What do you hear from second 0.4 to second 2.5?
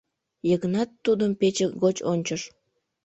Йыгнат тудым пече гоч ончыш.